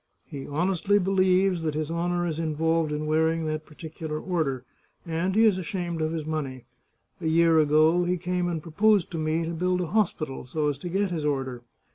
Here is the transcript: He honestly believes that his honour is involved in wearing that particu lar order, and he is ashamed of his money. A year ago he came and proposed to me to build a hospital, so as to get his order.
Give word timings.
He 0.25 0.47
honestly 0.47 0.97
believes 0.97 1.61
that 1.61 1.75
his 1.75 1.91
honour 1.91 2.25
is 2.25 2.39
involved 2.39 2.91
in 2.91 3.05
wearing 3.05 3.45
that 3.45 3.67
particu 3.67 4.09
lar 4.09 4.17
order, 4.17 4.65
and 5.05 5.35
he 5.35 5.45
is 5.45 5.59
ashamed 5.59 6.01
of 6.01 6.11
his 6.11 6.25
money. 6.25 6.65
A 7.21 7.27
year 7.27 7.59
ago 7.59 8.03
he 8.03 8.17
came 8.17 8.49
and 8.49 8.63
proposed 8.63 9.11
to 9.11 9.19
me 9.19 9.45
to 9.45 9.51
build 9.51 9.79
a 9.79 9.85
hospital, 9.85 10.47
so 10.47 10.69
as 10.69 10.79
to 10.79 10.89
get 10.89 11.11
his 11.11 11.23
order. 11.23 11.61